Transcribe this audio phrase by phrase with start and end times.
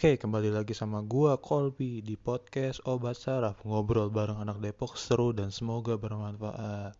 [0.00, 5.36] Oke, kembali lagi sama gua Colby di podcast Obat Saraf, ngobrol bareng anak Depok seru
[5.36, 6.96] dan semoga bermanfaat.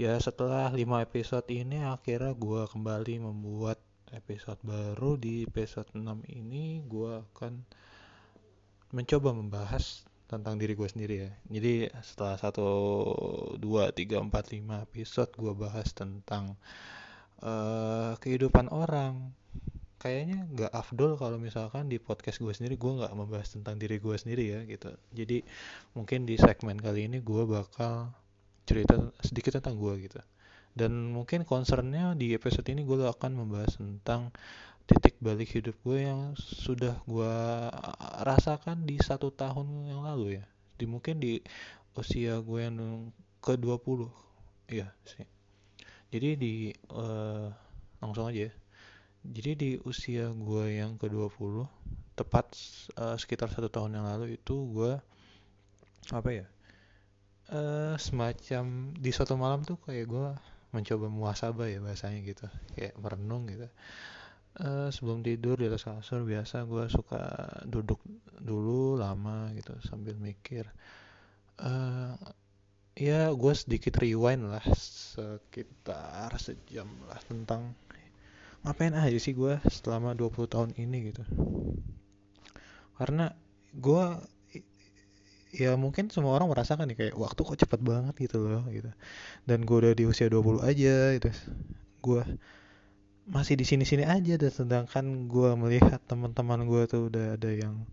[0.00, 3.76] Ya, setelah 5 episode ini akhirnya gua kembali membuat
[4.08, 7.60] episode baru di episode 6 ini gua akan
[8.96, 11.30] mencoba membahas tentang diri gue sendiri ya.
[11.60, 16.56] Jadi setelah 1 2 3 4 5 episode gua bahas tentang
[17.44, 19.36] uh, kehidupan orang,
[19.98, 22.78] kayaknya nggak afdol kalau misalkan di podcast gue sendiri.
[22.78, 24.94] Gue nggak membahas tentang diri gue sendiri ya gitu.
[25.12, 25.42] Jadi
[25.98, 28.14] mungkin di segmen kali ini gue bakal
[28.64, 30.22] cerita sedikit tentang gue gitu.
[30.78, 34.30] Dan mungkin concernnya di episode ini gue akan membahas tentang
[34.88, 37.34] titik balik hidup gue yang sudah gue
[38.22, 40.44] rasakan di satu tahun yang lalu ya.
[40.78, 41.42] Di mungkin di
[41.98, 43.10] usia gue yang
[43.42, 44.06] ke 20
[44.70, 45.26] iya sih.
[46.08, 46.54] Jadi di
[46.94, 47.50] uh,
[47.98, 48.52] langsung aja ya
[49.26, 51.66] jadi di usia gue yang ke-20
[52.18, 52.46] tepat
[52.98, 54.98] uh, sekitar satu tahun yang lalu itu gue
[56.08, 56.46] apa ya
[57.52, 60.28] uh, semacam di suatu malam tuh kayak gue
[60.72, 62.46] mencoba muasabah ya bahasanya gitu
[62.76, 63.68] kayak merenung gitu.
[64.58, 67.22] Uh, sebelum tidur di atas kasur biasa gue suka
[67.62, 68.02] duduk
[68.42, 70.66] dulu lama gitu sambil mikir.
[71.58, 72.18] Uh,
[72.98, 77.78] ya gue sedikit rewind lah sekitar sejam lah tentang
[78.68, 81.24] ngapain aja sih gue selama 20 tahun ini gitu.
[83.00, 83.32] Karena
[83.72, 84.04] gue
[85.56, 88.92] ya mungkin semua orang merasakan nih kayak waktu kok cepet banget gitu loh gitu.
[89.48, 91.32] Dan gue udah di usia 20 aja gitu.
[92.04, 92.20] Gue
[93.24, 97.88] masih di sini-sini aja dan sedangkan gue melihat teman-teman gue tuh udah ada yang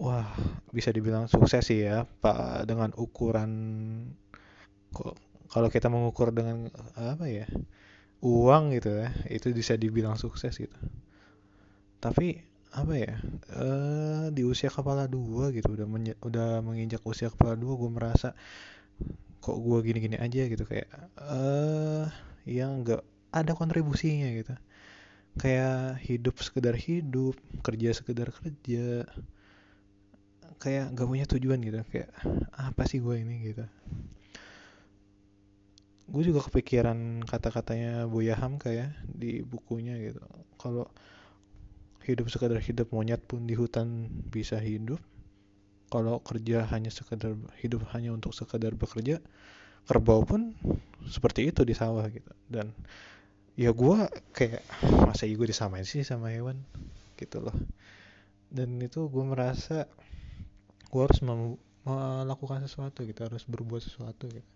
[0.00, 0.32] wah
[0.72, 3.52] bisa dibilang sukses sih ya pak dengan ukuran
[5.48, 7.48] kalau kita mengukur dengan apa ya
[8.24, 10.76] uang gitu ya itu bisa dibilang sukses gitu.
[12.00, 12.40] Tapi
[12.74, 13.14] apa ya
[13.54, 15.86] uh, di usia kepala dua gitu udah
[16.26, 18.34] udah menginjak usia kepala dua gue merasa
[19.38, 20.48] kok gue gini-gini aja?
[20.48, 20.88] gitu kayak
[21.20, 22.08] uh,
[22.48, 24.54] yang nggak ada kontribusinya gitu.
[25.34, 29.04] Kayak hidup sekedar hidup kerja sekedar kerja
[30.62, 32.08] kayak gak punya tujuan gitu kayak
[32.56, 33.52] apa sih gue ini?
[33.52, 33.66] gitu
[36.04, 40.20] gue juga kepikiran kata-katanya Buya Hamka ya di bukunya gitu.
[40.60, 40.84] Kalau
[42.04, 45.00] hidup sekadar hidup monyet pun di hutan bisa hidup.
[45.88, 49.22] Kalau kerja hanya sekedar hidup hanya untuk sekadar bekerja
[49.84, 50.56] kerbau pun
[51.08, 52.32] seperti itu di sawah gitu.
[52.48, 52.72] Dan
[53.56, 53.98] ya gue
[54.36, 54.60] kayak
[55.08, 56.60] masa gue disamain sih sama hewan?
[57.16, 57.56] Gitu loh.
[58.52, 59.88] Dan itu gue merasa
[60.92, 64.46] gue harus melakukan sesuatu gitu harus berbuat sesuatu gitu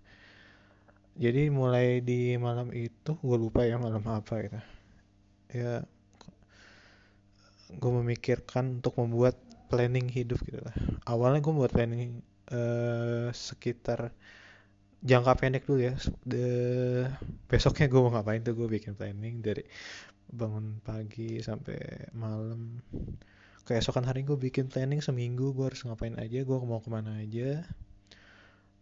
[1.19, 4.61] jadi mulai di malam itu gue lupa ya malam apa gitu.
[5.51, 5.83] Ya
[7.69, 9.37] gue memikirkan untuk membuat
[9.69, 10.73] planning hidup gitu lah.
[11.05, 12.23] Awalnya gue membuat planning
[12.55, 14.15] uh, sekitar
[15.03, 15.95] jangka pendek dulu ya.
[16.23, 16.47] De,
[17.51, 19.67] besoknya gue mau ngapain tuh gue bikin planning dari
[20.31, 22.79] bangun pagi sampai malam.
[23.67, 27.67] Keesokan hari gue bikin planning seminggu gue harus ngapain aja gue mau ke mana aja.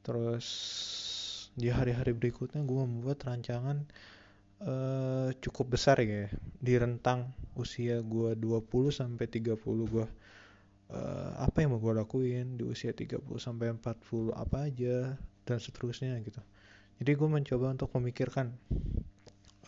[0.06, 0.46] Terus
[1.56, 3.82] di hari-hari berikutnya gue membuat rancangan
[4.62, 6.28] uh, cukup besar ya
[6.60, 10.06] di rentang usia gue 20 sampai 30 gue
[10.92, 15.16] uh, apa yang mau gue lakuin di usia 30 sampai 40 apa aja
[15.48, 16.44] dan seterusnya gitu.
[16.96, 18.52] Jadi gue mencoba untuk memikirkan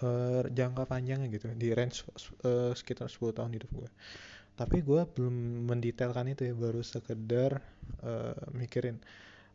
[0.04, 2.04] uh, jangka panjangnya gitu di range
[2.44, 3.90] uh, sekitar 10 tahun hidup gue
[4.58, 7.62] tapi gue belum mendetailkan itu ya baru sekedar
[8.02, 8.98] uh, mikirin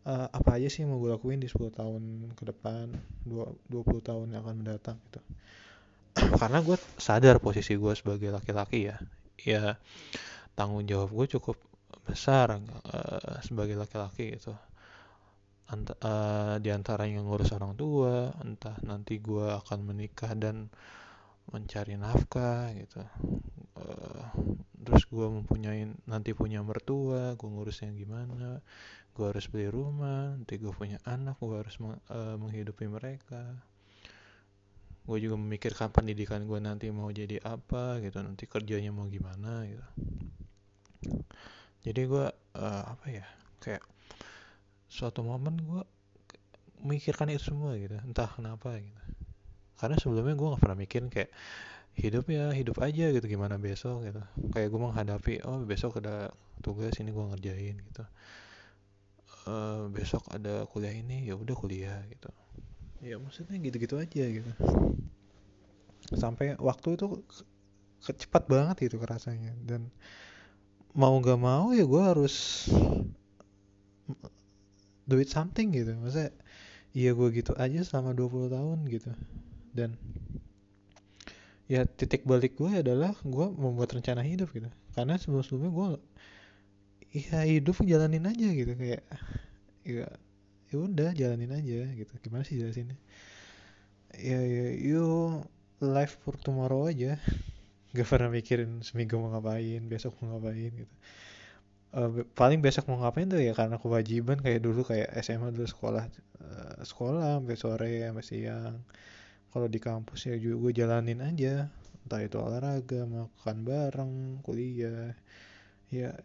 [0.08, 2.04] uh, apa aja sih yang mau gue lakuin di 10 tahun
[2.36, 2.92] ke depan
[3.28, 3.68] 20
[4.04, 5.22] tahun yang akan mendatang gitu.
[6.42, 8.98] Karena gue sadar posisi gue sebagai laki-laki ya
[9.44, 9.76] ya
[10.54, 11.58] tanggung jawab gue cukup
[12.04, 14.54] besar uh, sebagai laki-laki gitu.
[15.72, 20.68] Ant uh, di antara yang ngurus orang tua entah nanti gue akan menikah dan
[21.50, 23.00] mencari nafkah gitu.
[23.74, 24.28] Uh,
[24.84, 28.60] terus gue mempunyai nanti punya mertua gue ngurusnya gimana
[29.14, 33.62] gue harus beli rumah nanti gue punya anak gue harus meng, uh, menghidupi mereka.
[35.06, 39.86] Gue juga memikirkan pendidikan gue nanti mau jadi apa gitu nanti kerjanya mau gimana gitu.
[41.86, 42.26] Jadi gue
[42.58, 43.26] uh, apa ya
[43.62, 43.86] kayak
[44.90, 45.82] suatu momen gue
[46.82, 49.02] memikirkan itu semua gitu entah kenapa gitu.
[49.78, 51.30] Karena sebelumnya gue gak pernah mikirin kayak
[51.94, 54.24] hidup ya hidup aja gitu gimana besok gitu.
[54.50, 56.34] Kayak gue menghadapi oh besok ada
[56.66, 58.06] tugas ini gue ngerjain gitu
[59.48, 62.30] uh, besok ada kuliah ini ya udah kuliah gitu.
[63.04, 64.52] Ya maksudnya gitu-gitu aja gitu.
[66.16, 67.24] Sampai waktu itu
[68.04, 69.52] kecepat banget gitu kerasanya.
[69.64, 69.92] Dan
[70.94, 72.68] mau gak mau ya gue harus
[75.08, 75.92] do it something gitu.
[76.00, 76.32] Maksudnya
[76.96, 79.12] iya gue gitu aja selama 20 tahun gitu.
[79.74, 80.00] Dan
[81.68, 84.70] ya titik balik gue adalah gue membuat rencana hidup gitu.
[84.96, 85.90] Karena sebelum sebelumnya gue
[87.14, 89.06] ya hidup jalanin aja gitu kayak
[89.86, 90.10] ya
[90.74, 92.14] ya udah jalanin aja gitu.
[92.26, 92.98] Gimana sih jelasinnya?
[94.18, 95.06] Ya ya you
[95.78, 97.22] life for tomorrow aja.
[97.94, 100.96] Gak pernah mikirin seminggu mau ngapain besok mau ngapain gitu.
[101.94, 106.10] Uh, paling besok mau ngapain tuh ya karena kewajiban kayak dulu kayak SMA dulu sekolah
[106.42, 108.82] uh, sekolah sampai sore sampai siang.
[109.54, 111.70] Kalau di kampus ya juga gue jalanin aja.
[112.04, 115.14] Entah itu olahraga makan bareng kuliah.
[115.94, 116.18] Ya,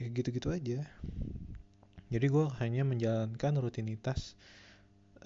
[0.00, 0.80] ya gitu-gitu aja.
[2.10, 4.34] Jadi gue hanya menjalankan rutinitas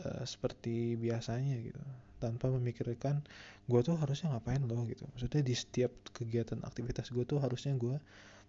[0.02, 1.80] uh, seperti biasanya gitu.
[2.18, 3.22] Tanpa memikirkan
[3.70, 5.06] gue tuh harusnya ngapain loh gitu.
[5.14, 7.96] Maksudnya di setiap kegiatan aktivitas gue tuh harusnya gue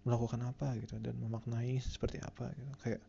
[0.03, 2.73] melakukan apa gitu dan memaknai seperti apa gitu.
[2.81, 3.01] Kayak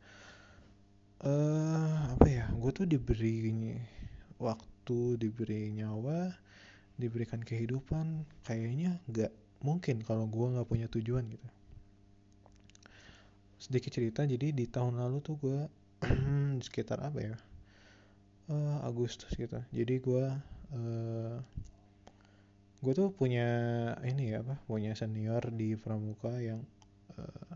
[1.25, 3.75] uh, apa ya gue tuh diberi
[4.37, 6.37] waktu diberi nyawa
[6.97, 9.33] diberikan kehidupan kayaknya nggak
[9.65, 11.49] mungkin kalau gue nggak punya tujuan gitu
[13.57, 14.23] sedikit cerita.
[14.25, 15.61] Jadi di tahun lalu tuh gue
[16.67, 17.37] sekitar apa ya?
[18.47, 19.59] Uh, Agustus gitu.
[19.75, 20.25] Jadi gue
[20.77, 21.37] uh,
[22.77, 23.49] gue tuh punya
[24.07, 26.63] ini ya apa punya senior di pramuka yang
[27.19, 27.53] uh,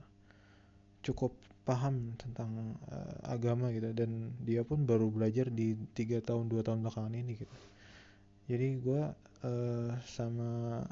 [1.05, 3.95] cukup paham tentang uh, agama gitu.
[3.95, 7.57] Dan dia pun baru belajar di tiga tahun dua tahun belakangan ini gitu.
[8.51, 9.03] Jadi gue
[9.47, 10.83] uh, sama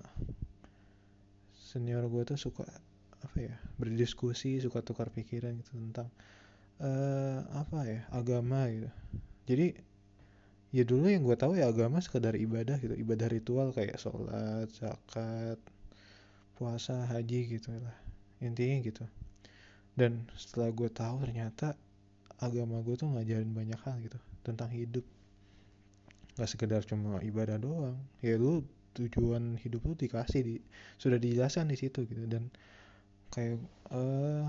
[1.58, 2.64] senior gue tuh suka
[3.38, 6.10] apa ya berdiskusi suka tukar pikiran gitu tentang
[6.82, 8.90] uh, apa ya agama gitu.
[9.46, 9.78] Jadi
[10.74, 15.62] ya dulu yang gue tahu ya agama sekedar ibadah gitu ibadah ritual kayak sholat zakat
[16.58, 17.94] puasa haji gitu lah
[18.42, 19.06] intinya gitu.
[19.94, 21.78] Dan setelah gue tahu ternyata
[22.42, 25.06] agama gue tuh ngajarin banyak hal gitu tentang hidup.
[26.34, 28.66] Nggak sekedar cuma ibadah doang ya lu
[28.98, 30.54] tujuan hidup lu dikasih di
[30.98, 32.26] sudah dijelaskan di situ gitu.
[32.26, 32.50] Dan
[33.32, 33.60] kayak
[33.92, 34.48] uh,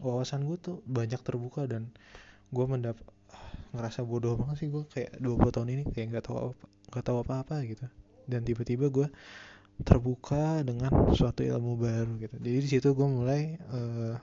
[0.00, 1.88] wawasan gue tuh banyak terbuka dan
[2.52, 3.02] gue mendapat
[3.72, 7.18] ngerasa bodoh banget sih gue kayak 20 tahun ini kayak nggak tahu apa nggak tahu
[7.22, 7.86] apa-apa gitu.
[8.26, 9.08] Dan tiba-tiba gue
[9.82, 12.36] terbuka dengan suatu ilmu baru gitu.
[12.40, 14.16] Jadi di situ gue mulai uh,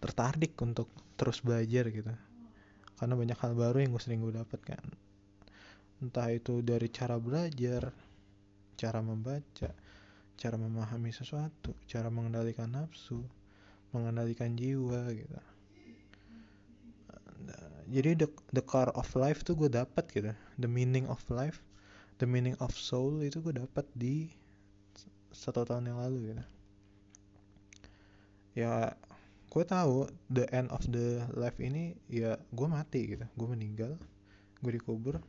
[0.00, 0.88] tertarik untuk
[1.18, 2.12] terus belajar gitu.
[2.96, 4.84] Karena banyak hal baru yang gue sering gue dapat kan
[5.96, 7.88] entah itu dari cara belajar
[8.76, 9.72] cara membaca
[10.36, 13.24] cara memahami sesuatu cara mengendalikan nafsu
[13.90, 15.36] mengendalikan jiwa gitu.
[17.86, 20.34] Jadi the the car of life tuh gue dapat gitu.
[20.60, 21.64] The meaning of life
[22.20, 24.32] the meaning of soul itu gue dapat di
[25.32, 26.44] satu tahun yang lalu gitu.
[28.56, 28.96] Ya
[29.48, 33.24] gue tahu the end of the life ini ya gue mati gitu.
[33.38, 33.96] Gue meninggal
[34.60, 35.22] gue dikubur.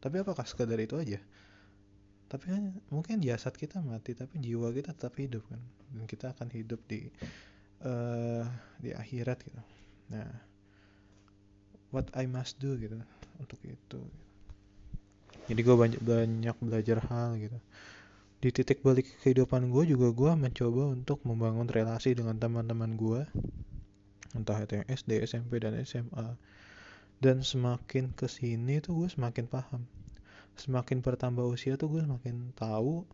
[0.00, 1.20] Tapi apakah sekadar itu aja
[2.26, 5.62] tapi kan mungkin jasad kita mati tapi jiwa kita tetap hidup kan.
[5.94, 7.06] Dan kita akan hidup di
[7.86, 8.42] uh,
[8.82, 9.62] di akhirat gitu.
[10.10, 10.30] Nah
[11.94, 12.98] what I must do gitu
[13.38, 14.00] untuk itu
[15.46, 17.58] jadi gue banyak banyak belajar hal gitu.
[18.42, 23.22] Di titik balik kehidupan gue juga gue mencoba untuk membangun relasi dengan teman-teman gue
[24.34, 26.36] entah itu yang SD, SMP dan SMA
[27.24, 29.88] dan semakin ke sini tuh gue semakin paham
[30.56, 33.04] semakin bertambah usia tuh gue semakin tahu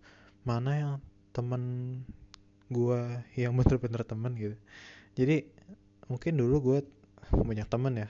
[0.47, 0.95] mana yang
[1.35, 1.63] teman
[2.73, 3.01] gue
[3.37, 4.57] yang bener-bener teman gitu.
[5.19, 5.47] Jadi
[6.09, 6.79] mungkin dulu gue
[7.33, 8.09] banyak teman ya.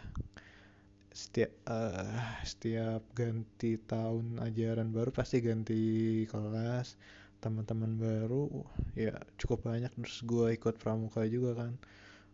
[1.13, 5.83] Setiap uh, setiap ganti tahun ajaran baru pasti ganti
[6.31, 6.97] kelas
[7.43, 8.49] teman-teman baru
[8.97, 9.93] ya cukup banyak.
[9.99, 11.75] Terus gue ikut pramuka juga kan.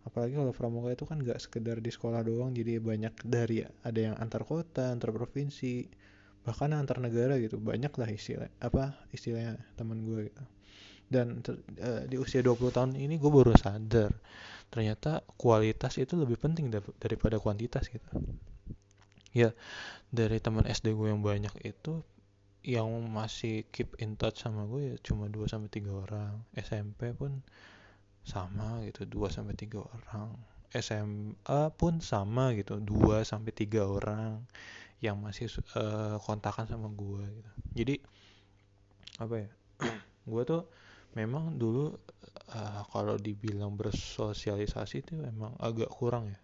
[0.06, 4.16] Apalagi kalau pramuka itu kan gak sekedar di sekolah doang jadi banyak dari ada yang
[4.16, 5.84] antar kota antar provinsi
[6.48, 10.44] bahkan antar negara gitu banyak lah istilah apa istilahnya teman gue gitu.
[11.08, 14.08] Dan uh, di usia 20 tahun ini gue baru sadar
[14.72, 18.08] ternyata kualitas itu lebih penting daripada kuantitas gitu.
[19.36, 19.52] Ya
[20.08, 22.00] dari teman SD gue yang banyak itu
[22.64, 26.32] yang masih keep in touch sama gue ya cuma 2 sampai 3 orang.
[26.56, 27.44] SMP pun
[28.24, 30.32] sama gitu 2 sampai 3 orang.
[30.68, 34.44] SMA pun sama gitu 2 sampai 3 orang
[34.98, 35.46] yang masih
[35.78, 37.50] uh, kontakan sama gue gitu.
[37.82, 37.94] Jadi
[39.18, 39.50] apa ya
[40.30, 40.62] gue tuh
[41.14, 41.94] memang dulu
[42.54, 46.40] uh, kalau dibilang bersosialisasi itu memang agak kurang ya.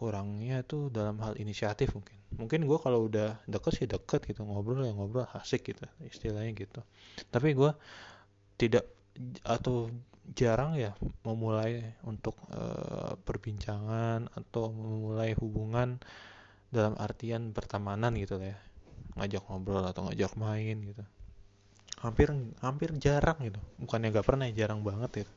[0.00, 2.16] Kurangnya tuh dalam hal inisiatif mungkin.
[2.36, 6.80] Mungkin gue kalau udah deket sih deket gitu ngobrol ya ngobrol asik gitu istilahnya gitu.
[7.30, 7.70] Tapi gue
[8.58, 8.84] tidak
[9.46, 9.88] atau
[10.30, 10.94] jarang ya
[11.26, 15.98] memulai untuk uh, perbincangan atau memulai hubungan
[16.70, 18.56] dalam artian pertemanan gitu ya.
[19.18, 21.02] Ngajak ngobrol atau ngajak main gitu.
[22.00, 22.32] Hampir
[22.64, 23.60] hampir jarang gitu.
[23.82, 25.32] Bukannya gak pernah jarang banget gitu.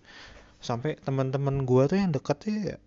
[0.63, 2.77] Sampai teman-teman gue tuh yang deket sih ya,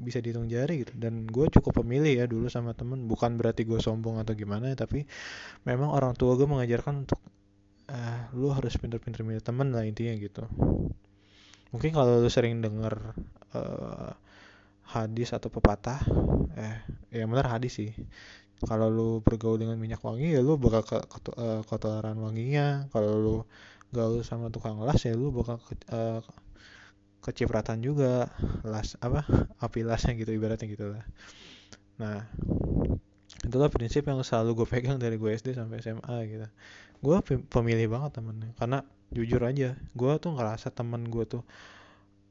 [0.00, 0.96] bisa dihitung jari gitu.
[0.96, 3.04] Dan gue cukup pemilih ya dulu sama temen.
[3.04, 5.04] Bukan berarti gue sombong atau gimana tapi
[5.68, 7.20] memang orang tua gue mengajarkan untuk
[7.92, 10.48] uh, lu harus pinter-pinter milih temen lah intinya gitu.
[11.72, 13.16] Mungkin kalau lu sering denger
[13.56, 14.12] uh,
[14.92, 16.04] hadis atau pepatah
[16.56, 16.76] eh
[17.12, 17.90] ya benar hadis sih.
[18.62, 20.98] Kalau lu bergaul dengan minyak wangi ya lu bakal ke,
[21.66, 22.86] kotoran wanginya.
[22.94, 23.36] Kalau lu
[23.90, 26.22] gaul sama tukang las ya lu bakal ke, uh,
[27.24, 28.30] kecipratan juga.
[28.62, 29.26] Las apa
[29.58, 31.04] api lasnya gitu ibaratnya gitu lah.
[31.98, 32.28] Nah
[33.42, 36.46] itulah prinsip yang selalu gue pegang dari gue SD sampai SMA gitu.
[37.02, 37.18] Gue
[37.50, 38.54] pemilih banget temennya.
[38.54, 41.42] Karena jujur aja gue tuh ngerasa temen gue tuh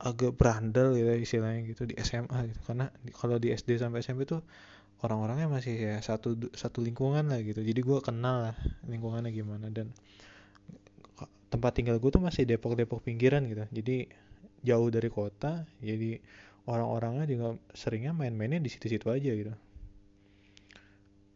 [0.02, 2.60] agak berandal gitu istilahnya gitu di SMA gitu.
[2.66, 4.42] Karena kalau di SD sampai SMP tuh
[5.06, 7.62] orang-orangnya masih ya satu satu lingkungan lah gitu.
[7.62, 8.56] Jadi gue kenal lah
[8.90, 9.94] lingkungannya gimana dan
[11.54, 13.62] tempat tinggal gue tuh masih Depok Depok pinggiran gitu.
[13.70, 14.10] Jadi
[14.62, 16.22] jauh dari kota jadi
[16.70, 19.54] orang-orangnya juga seringnya main-mainnya di situ-situ aja gitu.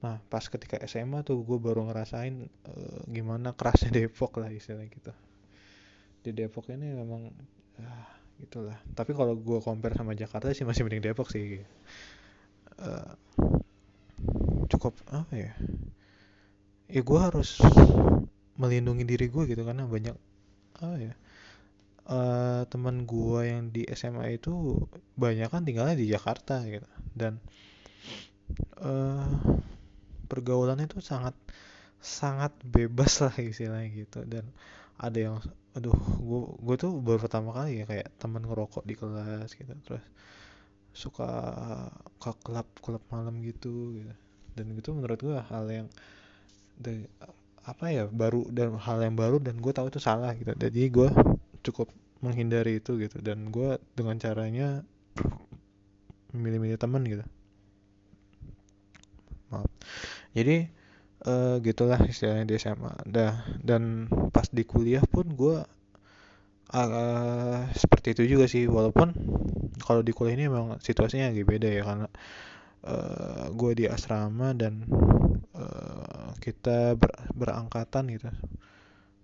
[0.06, 5.14] Nah, pas ketika SMA tuh gue baru ngerasain uh, gimana kerasnya Depok lah istilahnya gitu.
[6.22, 7.34] Di Depok ini memang
[7.82, 8.06] uh,
[8.42, 8.78] gitulah.
[8.94, 11.64] Tapi kalau gue compare sama Jakarta sih masih mending Depok sih.
[12.76, 13.16] Uh,
[14.68, 15.52] cukup apa ya?
[16.92, 17.60] Ya gue harus
[18.62, 20.16] melindungi diri gue gitu karena banyak
[20.80, 21.14] apa ya?
[22.06, 24.86] Uh, teman gue yang di SMA itu
[25.18, 26.86] banyak kan tinggalnya di Jakarta gitu
[27.18, 27.42] dan
[28.78, 29.26] uh,
[30.30, 31.34] pergaulan itu sangat
[31.98, 34.46] sangat bebas lah istilahnya gitu dan
[35.00, 35.36] ada yang
[35.76, 40.04] aduh gue gue tuh baru pertama kali ya kayak teman ngerokok di kelas gitu terus
[40.96, 41.28] suka
[42.24, 44.14] ke klub klub malam gitu gitu.
[44.56, 45.88] Dan gitu menurut gue hal yang
[46.80, 47.04] dari
[47.68, 50.56] apa ya baru dan hal yang baru dan gue tahu itu salah gitu.
[50.56, 51.12] Jadi gue
[51.68, 51.92] cukup
[52.24, 53.20] menghindari itu gitu.
[53.20, 54.88] Dan gue dengan caranya
[56.32, 57.28] memilih-milih teman gitu.
[59.52, 59.68] Maaf.
[60.32, 60.72] Jadi
[61.26, 65.58] uh, gitulah istilahnya di SMA dah dan pas di kuliah pun gue
[66.72, 68.70] uh, seperti itu juga sih.
[68.70, 69.14] Walaupun
[69.82, 72.08] kalau di kuliah ini memang situasinya agak beda ya karena
[72.86, 74.86] uh, gue di asrama dan
[75.58, 78.30] uh, kita ber, berangkatan gitu.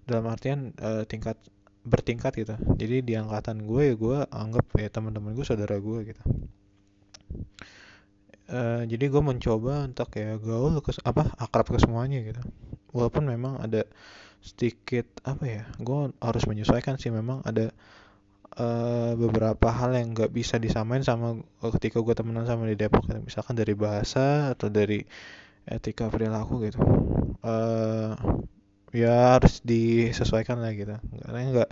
[0.09, 1.37] Dalam artian uh, tingkat
[1.81, 2.55] bertingkat gitu.
[2.77, 6.23] Jadi di angkatan gue ya gue anggap ya teman-teman gue saudara gue gitu
[8.51, 12.43] uh, jadi gue mencoba untuk ya gaul ke apa akrab ke semuanya gitu.
[12.91, 13.87] Walaupun memang ada
[14.43, 17.09] sedikit apa ya gue harus menyesuaikan sih.
[17.09, 17.71] Memang ada
[18.59, 21.39] uh, beberapa hal yang nggak bisa disamain sama
[21.79, 23.23] ketika gue temenan sama di Depok gitu.
[23.23, 25.01] misalkan dari bahasa atau dari
[25.65, 26.79] etika perilaku gitu.
[27.41, 28.13] Uh,
[28.91, 30.99] ya harus disesuaikan lah gitu.
[30.99, 31.71] Karena nggak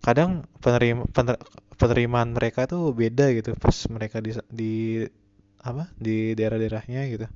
[0.00, 1.36] kadang penerima pener,
[1.76, 4.74] penerimaan mereka tuh beda gitu pas mereka di, di
[5.60, 7.26] apa di daerah-daerahnya gitu.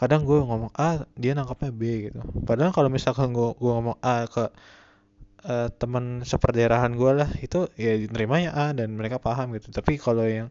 [0.00, 2.20] Kadang gue ngomong A dia nangkapnya B gitu.
[2.48, 4.48] Padahal kalau misalkan gue gue ngomong A ke
[5.44, 9.68] uh, teman seperdaerahan gue lah itu ya nerimanya A dan mereka paham gitu.
[9.68, 10.48] Tapi kalau yang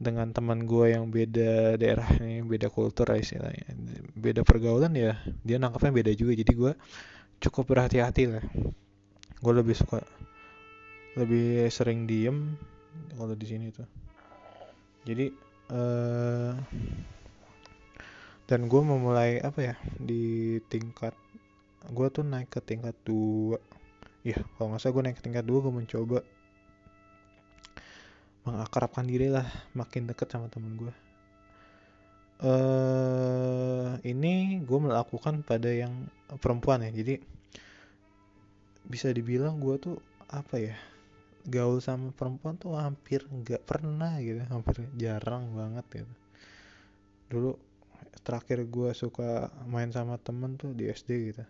[0.00, 3.68] dengan teman gue yang beda daerah ini beda kultur istilahnya
[4.16, 6.32] beda pergaulan ya dia nangkapnya beda juga.
[6.34, 6.72] Jadi gue
[7.46, 8.44] cukup berhati-hati lah.
[9.38, 10.02] Gue lebih suka
[11.14, 12.58] lebih sering diem
[13.14, 13.86] kalau di sini tuh.
[15.06, 16.52] Jadi uh,
[18.50, 21.14] dan gue memulai apa ya di tingkat
[21.90, 23.56] gue tuh naik ke tingkat dua.
[24.20, 26.20] Ya kalau nggak salah gue naik ke tingkat dua gue mencoba
[28.44, 29.44] mengakrabkan diri lah
[29.76, 30.92] makin deket sama temen gue
[32.44, 36.08] uh, ini gue melakukan pada yang
[36.40, 37.20] perempuan ya jadi
[38.88, 39.96] bisa dibilang gue tuh
[40.32, 40.76] apa ya
[41.50, 46.14] gaul sama perempuan tuh hampir nggak pernah gitu hampir jarang banget gitu.
[47.30, 47.50] Dulu
[48.22, 51.44] terakhir gue suka main sama temen tuh di SD gitu.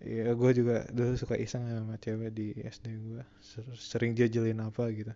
[0.00, 3.22] Ya gue juga dulu suka iseng sama cewek di SD gue
[3.76, 5.12] sering jajelin apa gitu.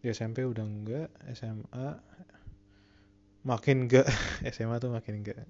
[0.00, 1.88] Di SMP udah enggak SMA
[3.46, 4.08] makin enggak
[4.50, 5.46] SMA tuh makin enggak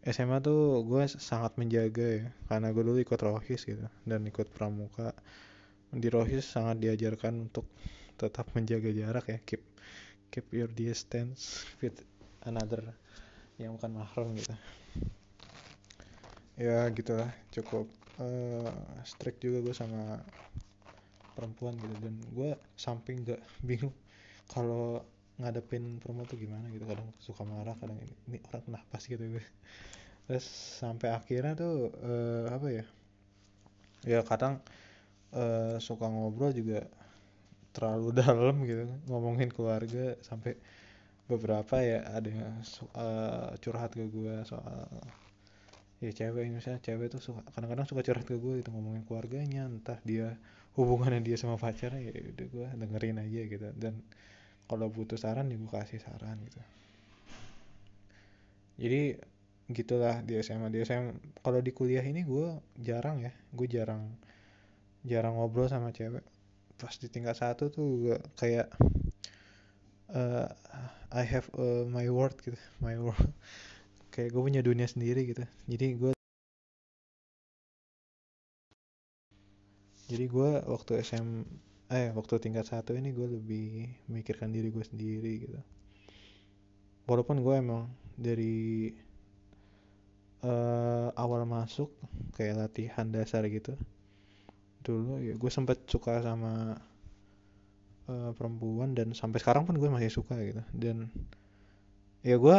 [0.00, 5.12] SMA tuh gue sangat menjaga ya karena gue dulu ikut rohis gitu dan ikut pramuka
[5.90, 7.66] di Rohis sangat diajarkan untuk
[8.14, 9.38] tetap menjaga jarak ya.
[9.42, 9.62] Keep
[10.30, 12.06] keep your distance with
[12.46, 12.94] another
[13.58, 14.54] yang bukan mahram gitu.
[16.54, 17.30] Ya gitulah.
[17.50, 17.90] Cukup
[18.22, 18.70] uh,
[19.02, 20.22] strict juga gue sama
[21.34, 21.94] perempuan gitu.
[21.98, 23.94] Dan gue samping gak bingung
[24.46, 25.02] kalau
[25.40, 26.86] ngadepin perempuan tuh gimana gitu.
[26.86, 29.18] Kadang suka marah kadang ini, ini orang kenapa sih?
[29.18, 29.26] gitu.
[29.26, 29.44] Gue
[30.30, 30.46] terus
[30.78, 32.84] sampai akhirnya tuh uh, apa ya?
[34.06, 34.62] Ya kadang
[35.34, 36.86] uh, suka ngobrol juga
[37.74, 38.86] terlalu dalam gitu.
[39.10, 40.56] Ngomongin keluarga sampai
[41.30, 42.58] beberapa ya ada yang
[42.98, 44.90] uh, curhat ke gue soal
[46.02, 50.00] ya cewek misalnya cewek tuh suka kadang-kadang suka curhat ke gue gitu ngomongin keluarganya entah
[50.02, 50.34] dia
[50.74, 53.68] hubungannya dia sama pacarnya ya udah gue dengerin aja gitu.
[53.78, 54.02] Dan
[54.66, 56.60] kalau butuh saran ya gue kasih saran gitu.
[58.80, 59.02] Jadi
[59.70, 61.14] gitulah di SMA di SMA
[61.46, 64.02] kalau di kuliah ini gue jarang ya gue jarang
[65.04, 66.24] jarang ngobrol sama cewek.
[66.76, 68.72] Pas di tingkat satu tuh gue kayak
[70.12, 70.48] uh,
[71.10, 73.32] I have uh, my world gitu my world
[74.14, 75.44] kayak gue punya dunia sendiri gitu.
[75.68, 76.12] Jadi gue
[80.10, 81.26] jadi gue waktu SM
[81.90, 85.58] eh waktu tingkat satu ini gue lebih memikirkan diri gue sendiri gitu.
[87.06, 88.90] Walaupun gue emang dari
[90.44, 91.90] uh, awal masuk
[92.34, 93.74] kayak latihan dasar gitu
[94.80, 96.80] dulu ya gue sempet suka sama
[98.08, 100.62] uh, perempuan dan sampai sekarang pun gue masih suka gitu.
[100.72, 101.12] Dan
[102.24, 102.58] ya gue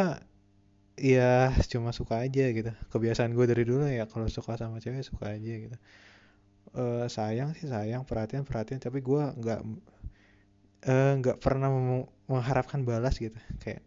[0.98, 2.70] ya cuma suka aja gitu.
[2.92, 5.76] Kebiasaan gue dari dulu ya kalau suka sama cewek suka aja gitu.
[6.72, 8.78] Uh, sayang sih sayang perhatian perhatian.
[8.78, 9.60] Tapi gue nggak
[10.88, 11.68] eh, nggak uh, pernah
[12.30, 13.36] mengharapkan balas gitu.
[13.62, 13.84] Kayak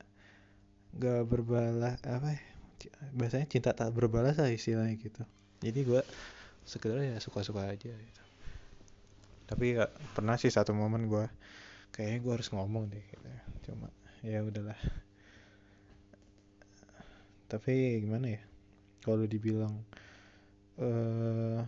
[0.96, 2.44] nggak berbalas apa ya
[3.18, 5.24] biasanya cinta tak berbalas lah istilahnya gitu.
[5.64, 6.02] Jadi gue
[6.66, 8.25] sekedar ya suka-suka aja gitu
[9.46, 11.26] tapi ya pernah sih satu momen gue
[11.94, 13.28] kayaknya gue harus ngomong deh gitu.
[13.72, 13.88] Cuma
[14.26, 14.78] ya udahlah.
[17.46, 18.42] Tapi gimana ya
[19.06, 19.86] kalau dibilang
[20.82, 21.62] uh,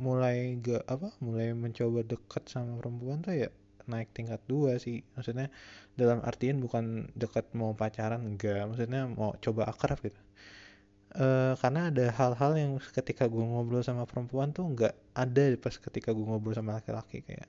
[0.00, 3.48] mulai gak apa mulai mencoba dekat sama perempuan tuh ya
[3.86, 5.04] naik tingkat dua sih.
[5.14, 5.52] Maksudnya
[5.92, 10.16] dalam artian bukan dekat mau pacaran enggak maksudnya mau coba akrab gitu
[11.16, 16.10] uh, karena ada hal-hal yang ketika gue ngobrol sama perempuan tuh nggak ada pas ketika
[16.16, 17.48] gue ngobrol sama laki-laki kayak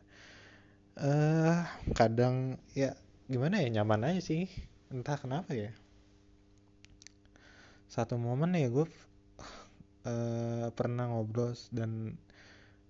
[1.00, 1.64] uh,
[1.96, 2.94] kadang ya
[3.32, 4.50] gimana ya nyaman aja sih.
[4.94, 5.72] Entah kenapa ya.
[7.90, 8.86] Satu momen ya gue
[10.06, 12.18] uh, pernah ngobrol dan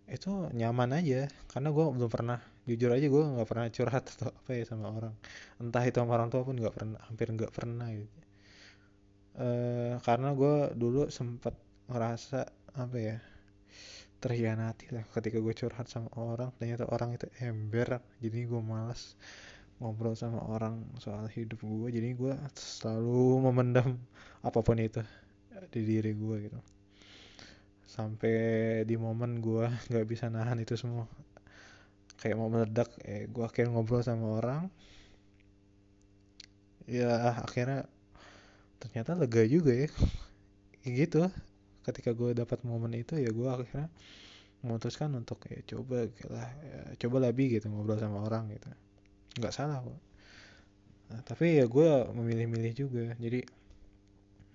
[0.10, 1.30] itu nyaman aja.
[1.48, 5.16] Karena gue belum pernah jujur aja gue nggak pernah curhat atau apa ya sama orang.
[5.62, 8.33] Entah itu sama orang tua pun nggak pernah hampir nggak pernah gitu
[9.38, 11.54] uh, karena gue dulu sempat
[11.90, 13.18] ngerasa apa ya
[14.24, 16.50] terhianati lah ketika gue curhat sama orang.
[16.56, 19.20] Ternyata orang itu ember jadi gue malas
[19.84, 24.00] ngobrol sama orang soal hidup gue jadi gue selalu memendam
[24.40, 25.04] apa pun itu
[25.74, 26.60] di diri gue gitu.
[27.84, 28.36] Sampai
[28.88, 31.04] di momen gue nggak bisa nahan itu semua.
[32.16, 34.64] Kayak mau meledak eh gue akhirnya ngobrol sama orang.
[36.88, 37.92] Ya akhirnya
[38.84, 39.90] ternyata lega juga ya.
[40.84, 41.24] Gitu.
[41.84, 43.88] Ketika gue dapat momen itu ya gue akhirnya
[44.64, 48.72] memutuskan untuk ya coba lah ya, coba lebih gitu ngobrol sama orang gitu.
[49.40, 50.00] Nggak salah kok
[51.12, 53.06] nah, tapi ya gue memilih-milih juga.
[53.20, 53.44] Jadi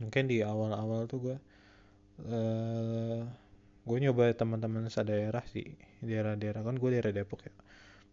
[0.00, 1.36] mungkin di awal-awal tuh gue
[2.24, 3.20] uh,
[3.84, 6.64] gue nyoba teman-teman daerah sih daerah-daerah.
[6.64, 7.54] Kan gue daerah Depok ya.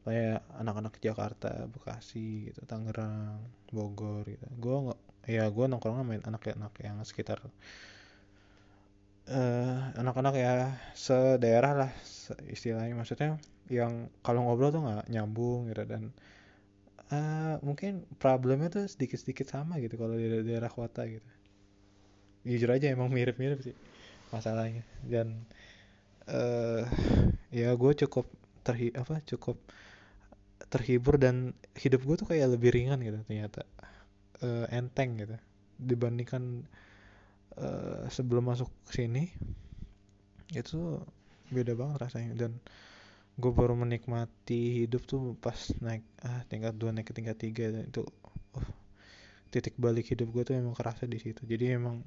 [0.05, 3.39] Kayak anak-anak Jakarta Bekasi gitu Tangerang
[3.71, 4.45] Bogor gitu.
[4.59, 7.41] Gue nggak ya gue nongkrong main anak-anak yang sekitar
[9.29, 10.53] uh, anak-anak ya
[10.93, 11.91] sedaerah lah
[12.49, 12.93] istilahnya.
[12.93, 16.13] Maksudnya yang kalau ngobrol tuh nggak nyambung gitu dan
[17.09, 21.25] uh, mungkin problemnya tuh sedikit-sedikit sama gitu kalau di daerah kota gitu.
[22.45, 23.73] Jujur aja emang mirip-mirip sih
[24.29, 25.45] masalahnya dan
[26.29, 26.85] uh,
[27.53, 28.25] ya gue cukup
[28.65, 29.57] terhi apa cukup
[30.67, 33.63] terhibur dan hidup gue tuh kayak lebih ringan gitu ternyata
[34.41, 35.37] uh, enteng gitu.
[35.75, 36.63] Dibandingkan
[37.59, 39.31] uh, sebelum masuk sini
[40.55, 40.99] itu
[41.51, 42.33] beda banget rasanya.
[42.35, 42.59] Dan
[43.35, 48.07] gue baru menikmati hidup tuh pas naik ah tingkat dua naik ke tingkat tiga itu
[48.55, 48.69] uh,
[49.51, 51.43] titik balik hidup gue tuh emang kerasa di situ.
[51.43, 51.99] Jadi emang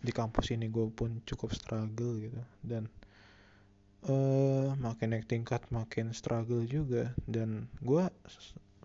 [0.00, 2.40] di kampus ini gue pun cukup struggle gitu.
[2.64, 2.88] Dan
[4.08, 7.12] uh, makin naik tingkat makin struggle juga.
[7.28, 8.08] Dan gue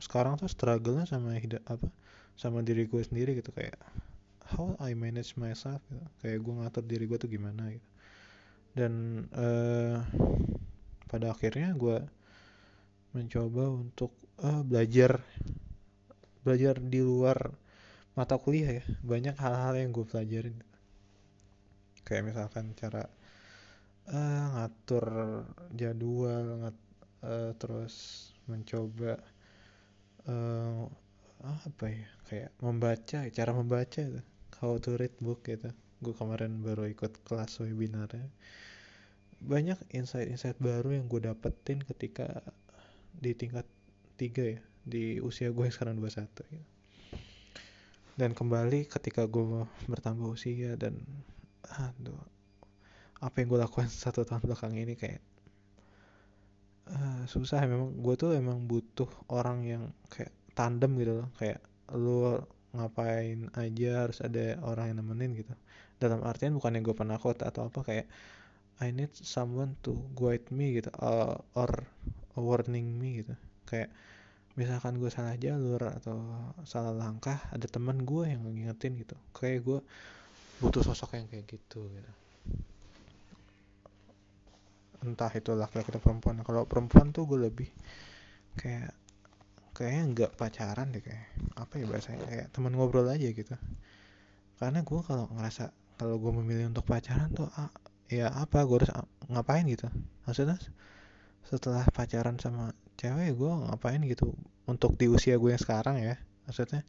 [0.01, 1.87] sekarang tuh struggle-nya sama hidup apa
[2.33, 3.77] sama diri gue sendiri gitu kayak
[4.51, 6.07] how I manage myself gitu.
[6.25, 7.89] kayak gue ngatur diri gue tuh gimana gitu.
[8.71, 10.01] Dan uh,
[11.07, 12.01] pada akhirnya gue
[13.11, 14.11] mencoba untuk
[14.41, 15.19] uh, belajar
[16.41, 17.51] belajar di luar
[18.17, 18.85] mata kuliah ya.
[19.05, 20.57] Banyak hal-hal yang gue pelajarin.
[22.03, 23.07] Kayak misalkan cara
[24.11, 25.05] uh, ngatur
[25.75, 26.77] jadwal ngat,
[27.23, 29.21] uh, terus mencoba
[30.27, 30.85] uh,
[31.41, 32.07] apa ya?
[32.29, 34.21] Kayak membaca cara membaca itu.
[34.61, 35.73] How to read book gitu.
[36.01, 38.29] Gue kemarin baru ikut kelas webinarnya.
[39.41, 42.45] Banyak insight-insight baru yang gue dapetin ketika
[43.17, 43.65] di tingkat
[44.17, 44.61] tiga ya.
[44.81, 46.69] Di usia gue yang sekarang 21 gitu.
[48.19, 50.99] dan kembali ketika gue bertambah usia dan
[51.63, 52.19] aduh
[53.21, 55.21] apa yang gue lakukan satu tahun belakang ini kayak
[56.91, 61.29] uh, susah memang gue tuh emang butuh orang yang kayak tandem gitu loh.
[61.39, 61.59] Kayak
[61.95, 62.39] lu
[62.71, 65.53] ngapain aja harus ada orang yang nemenin gitu.
[66.01, 68.07] Dalam artian bukan yang gue penakut atau apa kayak
[68.81, 71.71] I need someone to guide me gitu uh, or
[72.35, 73.33] warning me gitu.
[73.67, 73.91] Kayak
[74.59, 76.19] misalkan gue salah jalur atau
[76.67, 79.15] salah langkah ada teman gue yang ngingetin gitu.
[79.35, 79.79] Kayak gue
[80.61, 82.11] butuh sosok yang kayak gitu gitu
[85.01, 86.41] entah itu laki-laki atau perempuan.
[86.45, 87.69] Kalau perempuan tuh gue lebih
[88.57, 88.93] kayak
[89.71, 93.55] kayaknya nggak pacaran deh kayak apa ya bahasanya kayak teman ngobrol aja gitu.
[94.61, 97.73] Karena gue kalau ngerasa kalau gue memilih untuk pacaran tuh ah,
[98.09, 98.91] ya apa gue harus
[99.31, 99.89] ngapain gitu.
[100.29, 100.61] Maksudnya
[101.45, 104.37] setelah pacaran sama cewek gue ngapain gitu
[104.69, 106.21] untuk di usia gue yang sekarang ya.
[106.45, 106.85] Maksudnya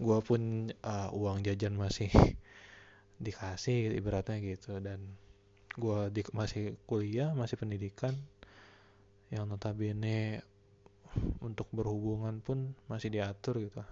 [0.00, 2.10] gue pun uh, uang jajan masih
[3.24, 5.20] dikasih ibaratnya gitu dan
[5.76, 8.14] gue di, masih kuliah masih pendidikan
[9.30, 10.42] yang notabene
[11.42, 13.82] untuk berhubungan pun masih diatur gitu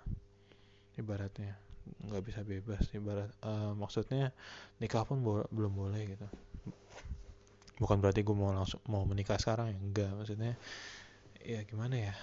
[0.99, 1.55] ibaratnya
[2.07, 4.35] nggak bisa bebas ibarat uh, maksudnya
[4.83, 6.29] nikah pun bo belum boleh gitu
[7.79, 10.53] bukan berarti gue mau langsung mau menikah sekarang ya enggak maksudnya
[11.38, 12.14] ya gimana ya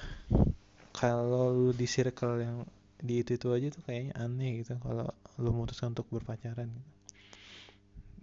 [0.96, 2.58] kalau lu di circle yang
[3.00, 5.08] di itu itu aja tuh kayaknya aneh gitu kalau
[5.40, 6.95] lu memutuskan untuk berpacaran gitu.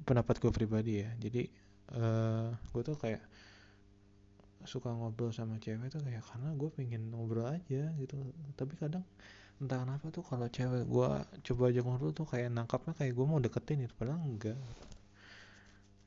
[0.02, 1.10] Pendapat gue pribadi ya.
[1.18, 1.42] Jadi
[1.96, 3.22] uh, gue tuh kayak
[4.62, 8.16] suka ngobrol sama cewek tuh kayak karena gue pengen ngobrol aja gitu.
[8.54, 9.02] Tapi kadang
[9.62, 13.38] entah kenapa tuh kalau cewek gue coba aja ngobrol tuh kayak nangkapnya kayak gue mau
[13.38, 14.58] deketin itu padahal enggak.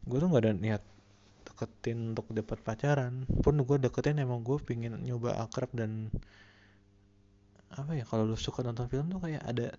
[0.05, 0.83] Gue tuh nggak ada niat
[1.45, 3.23] deketin untuk dapat pacaran.
[3.43, 6.11] Pun gue deketin emang gue pengen nyoba akrab dan
[7.75, 9.75] apa ya kalau lu suka nonton film tuh kayak ada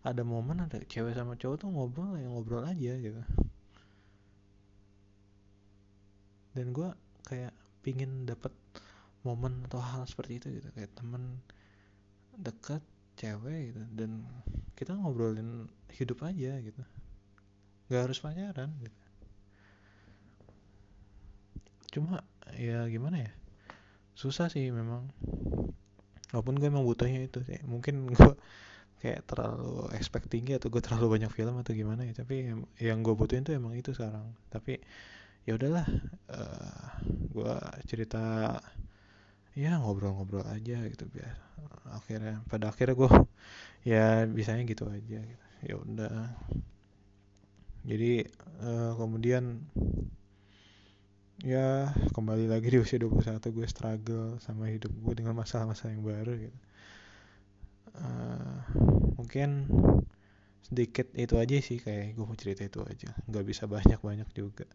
[0.00, 3.20] ada momen ada cewek sama cowok tuh ngobrol yang ngobrol aja gitu.
[6.56, 6.88] Dan gue
[7.28, 7.52] kayak
[7.84, 8.50] pingin dapat
[9.22, 10.68] momen atau hal seperti itu gitu.
[10.72, 11.44] Kayak temen
[12.40, 12.80] dekat
[13.20, 13.82] cewek gitu.
[13.92, 14.24] Dan
[14.72, 16.82] kita ngobrolin hidup aja gitu.
[17.92, 19.00] Nggak harus pacaran gitu.
[21.90, 22.24] Cuma
[22.56, 23.32] ya gimana ya?
[24.16, 25.12] Susah sih memang.
[26.32, 27.60] Walaupun gue emang butuhnya itu sih.
[27.68, 28.32] Mungkin gue
[29.00, 32.12] kayak terlalu expect tinggi atau gue terlalu banyak film atau gimana ya.
[32.12, 34.28] Tapi yang gue butuhin tuh emang itu sekarang.
[34.52, 34.76] Tapi
[35.48, 35.88] ya udahlah
[36.28, 36.84] uh,
[37.32, 37.54] gue
[37.88, 38.56] cerita
[39.56, 41.34] ya ngobrol-ngobrol aja gitu biar
[41.90, 43.10] akhirnya pada akhirnya gue
[43.82, 45.46] ya bisanya gitu aja gitu.
[45.64, 46.16] ya udah.
[47.80, 48.28] Jadi
[48.60, 49.64] uh, kemudian
[51.40, 56.36] ya kembali lagi di usia 21 gue struggle sama hidup gue dengan masalah-masalah yang baru
[56.36, 56.58] gitu
[57.96, 58.58] uh,
[59.18, 59.66] mungkin
[60.60, 63.10] sedikit itu aja sih kayak gue mau cerita itu aja.
[63.26, 64.66] Nggak bisa banyak-banyak juga.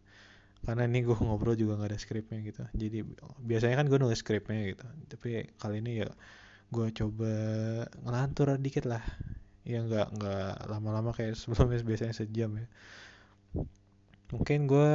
[0.64, 2.62] Karena ini gue ngobrol juga nggak ada skripnya gitu.
[2.74, 2.98] Jadi
[3.40, 4.86] biasanya kan gue nulis skripnya gitu.
[5.08, 6.08] Tapi kali ini ya
[6.68, 7.32] gue coba
[8.02, 9.02] ngelantur dikit lah.
[9.66, 12.66] Ya nggak nggak lama-lama kayak sebelumnya biasanya sejam ya.
[14.34, 14.90] Mungkin gue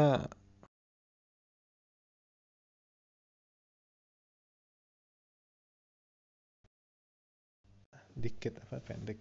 [8.22, 9.20] dikit apa pendek.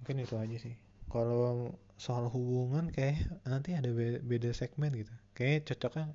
[0.00, 0.76] Mungkin itu aja sih.
[1.08, 3.88] Kalau soal hubungan kayak nanti ada
[4.20, 5.12] beda segmen gitu.
[5.32, 6.12] Kayak cocoknya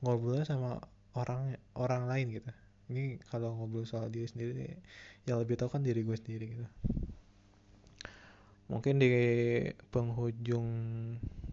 [0.00, 0.78] ngobrol sama
[1.18, 2.50] orang orang lain gitu.
[2.94, 4.78] Ini kalau ngobrol soal diri sendiri
[5.26, 6.68] yang lebih tahu kan diri gue sendiri gitu.
[8.70, 9.10] Mungkin di
[9.90, 10.68] penghujung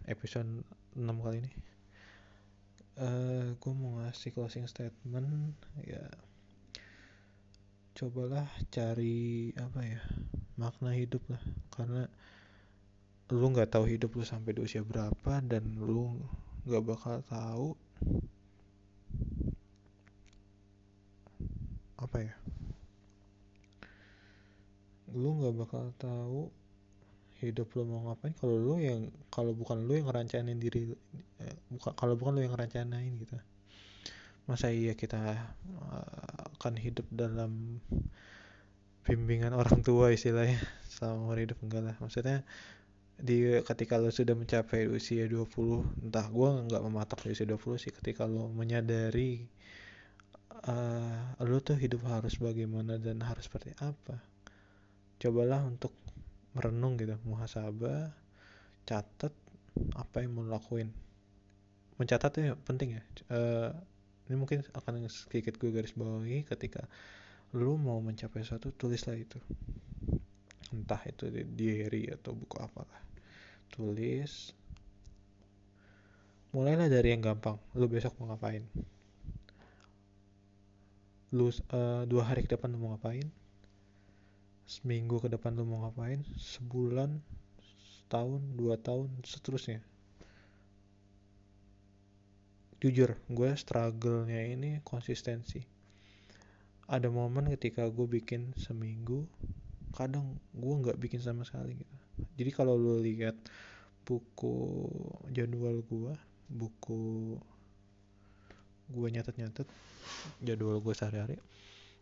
[0.08, 0.62] episode
[0.94, 1.52] 6 kali ini
[3.00, 6.04] uh, gue mau ngasih closing statement ya
[8.00, 10.00] cobalah cari apa ya
[10.56, 11.42] makna hidup lah.
[11.68, 12.08] Karena
[13.28, 16.16] lu nggak tahu hidup lu sampai di usia berapa dan lu
[16.64, 17.68] nggak bakal tahu
[22.00, 22.34] apa ya
[25.12, 26.40] lu nggak bakal tahu
[27.38, 30.90] hidup lu mau ngapain kalau lu yang kalau bukan lu yang ngerancanain diri
[31.38, 33.36] eh, bukan kalau bukan lu yang ngerancanain gitu
[34.48, 35.20] masa iya kita
[35.80, 37.82] uh, akan hidup dalam
[39.04, 40.60] bimbingan orang tua istilahnya
[40.92, 41.96] selama hidup enggak lah.
[41.98, 42.44] Maksudnya
[43.20, 47.92] di ketika lo sudah mencapai usia 20 entah gue nggak mematok di usia 20 sih
[47.92, 49.44] ketika lo menyadari
[50.64, 54.16] uh, lo tuh hidup harus bagaimana dan harus seperti apa
[55.20, 55.92] cobalah untuk
[56.56, 58.08] merenung gitu muhasabah
[58.88, 59.30] catat
[59.94, 60.90] apa yang mau lakuin.
[62.00, 63.70] Mencatat ya penting ya uh,
[64.30, 66.86] ini mungkin akan sedikit gue garis bawahi ketika
[67.50, 69.42] lu mau mencapai sesuatu tulislah itu.
[70.70, 73.02] Entah itu di diary atau buku apalah.
[73.74, 74.54] Tulis.
[76.54, 77.58] Mulailah dari yang gampang.
[77.74, 78.62] Lu besok mau ngapain?
[81.34, 83.26] Lu uh, dua hari ke depan lu mau ngapain?
[84.70, 86.22] Seminggu ke depan lu mau ngapain?
[86.38, 87.18] Sebulan
[88.06, 89.82] setahun dua tahun seterusnya
[92.80, 95.60] jujur gue struggle-nya ini konsistensi.
[96.88, 99.28] Ada momen ketika gue bikin seminggu
[99.92, 101.96] kadang gue nggak bikin sama sekali gitu.
[102.40, 103.36] Jadi kalau lo lihat
[104.08, 104.88] buku
[105.30, 106.12] jadwal gue
[106.50, 107.36] buku
[108.90, 109.68] gue nyatet-nyatet
[110.42, 111.38] jadwal gue sehari-hari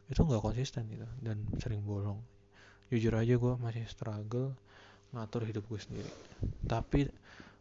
[0.09, 2.23] itu nggak konsisten gitu dan sering bolong.
[2.89, 4.57] Jujur aja gue masih struggle
[5.13, 6.13] ngatur hidup gue sendiri.
[6.65, 7.11] Tapi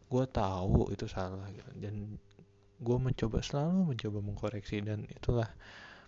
[0.08, 2.16] gue tahu itu salah gitu dan
[2.78, 5.50] gue mencoba selalu mencoba mengkoreksi dan itulah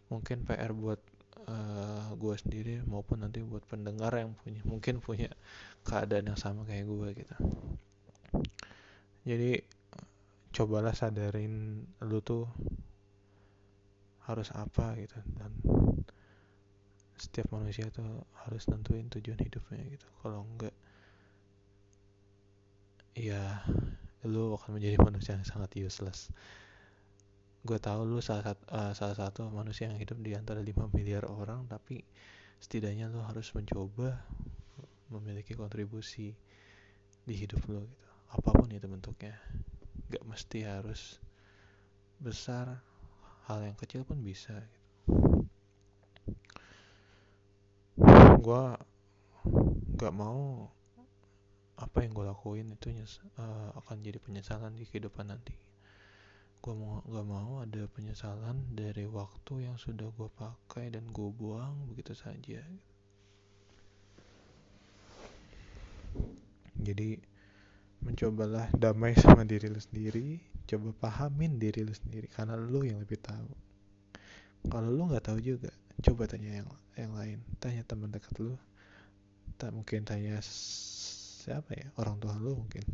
[0.07, 1.03] mungkin PR buat
[1.47, 5.31] uh, eh, gue sendiri maupun nanti buat pendengar yang punya mungkin punya
[5.83, 7.37] keadaan yang sama kayak gue gitu.
[9.27, 9.51] Jadi
[10.51, 12.47] cobalah sadarin lu tuh
[14.27, 15.51] harus apa gitu dan
[17.19, 20.07] setiap manusia tuh harus nentuin tujuan hidupnya gitu.
[20.23, 20.75] Kalau enggak
[23.15, 23.61] ya
[24.27, 26.29] lu akan menjadi manusia yang sangat useless.
[27.61, 31.29] Gue tahu lu salah satu uh, salah satu manusia yang hidup di antara 5 miliar
[31.29, 32.01] orang tapi
[32.61, 34.21] setidaknya lu harus mencoba
[35.13, 36.33] memiliki kontribusi
[37.25, 37.99] di hidup lu gitu.
[38.31, 39.37] Apa pun itu bentuknya.
[40.09, 41.19] Gak mesti harus
[42.21, 42.81] besar
[43.49, 44.89] hal yang kecil pun bisa gitu.
[48.41, 48.65] Gue
[50.01, 50.73] gak mau
[51.81, 52.93] apa yang gue lakuin itu
[53.41, 55.57] uh, akan jadi penyesalan di kehidupan nanti.
[56.61, 61.89] Gue mau gak mau ada penyesalan dari waktu yang sudah gue pakai dan gue buang
[61.89, 62.61] begitu saja.
[66.81, 67.17] Jadi
[68.01, 73.19] mencobalah damai sama diri lu sendiri coba pahamin diri lu sendiri karena lu yang lebih
[73.19, 73.51] tahu.
[74.69, 75.73] Kalau lu nggak tahu juga
[76.05, 77.39] coba tanya yang yang lain.
[77.57, 78.55] Tanya teman dekat lu.
[79.57, 80.41] Tak mungkin tanya
[81.51, 81.91] siapa ya?
[81.99, 82.87] Orang tua lu mungkin.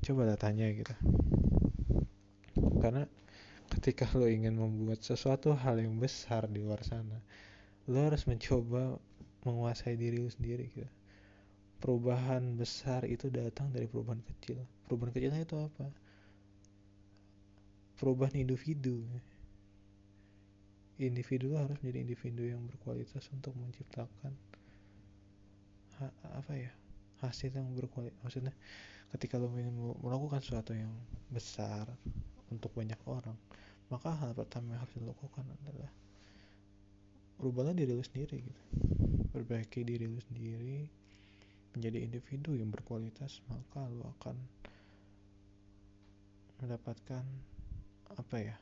[0.00, 0.96] Coba lah tanya gitu.
[2.80, 3.04] Karena
[3.68, 7.20] ketika lo ingin membuat sesuatu hal yang besar di luar sana
[7.86, 8.96] lo harus mencoba
[9.44, 10.88] menguasai diri lo sendiri gitu.
[11.76, 14.64] Perubahan besar itu datang dari perubahan kecil.
[14.88, 15.86] Perubahan kecilnya itu apa?
[18.00, 19.04] Perubahan individu.
[20.96, 24.32] Individu harus menjadi individu yang berkualitas untuk menciptakan
[26.36, 26.72] apa ya
[27.24, 28.52] hasil yang berkualitas maksudnya
[29.14, 30.90] ketika lo ingin melakukan sesuatu yang
[31.32, 31.88] besar
[32.50, 33.36] untuk banyak orang
[33.86, 35.90] maka hal pertama yang harus dilakukan adalah
[37.38, 38.62] rubahlah diri lu sendiri gitu.
[39.30, 40.88] Perbaiki diri lu sendiri
[41.76, 44.36] menjadi individu yang berkualitas maka lu akan
[46.64, 47.24] mendapatkan
[48.16, 48.56] apa ya?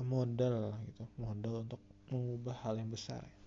[0.00, 3.39] Modal gitu modal untuk mengubah hal yang besar gitu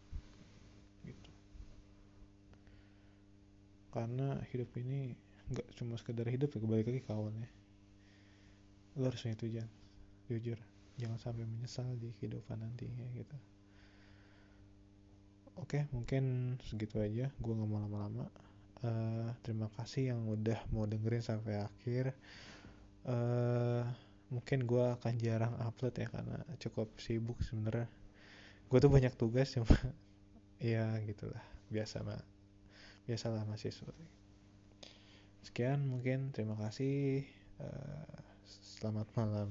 [3.94, 5.14] karena hidup ini
[5.54, 7.50] nggak cuma sekedar hidup ya kembali lagi kawan ya
[8.98, 9.70] lo harus punya tujuan.
[10.30, 10.60] Jujur
[10.94, 13.38] jangan sampai menyesal di kehidupan nantinya gitu.
[15.58, 17.34] Oke mungkin segitu aja.
[17.42, 18.26] Gue nggak mau lama-lama.
[18.84, 22.14] Uh, terima kasih yang udah mau dengerin sampai akhir.
[23.04, 23.84] Uh,
[24.30, 27.90] mungkin gue akan jarang upload ya karena cukup sibuk sebenarnya.
[28.70, 29.70] Gue tuh banyak tugas cuma
[30.62, 31.42] ya gitulah.
[31.74, 32.22] Biasa mah
[33.06, 33.94] biasalah mahasiswa
[35.44, 37.28] sekian mungkin terima kasih
[37.60, 38.24] uh,
[38.84, 39.50] Selamat malam.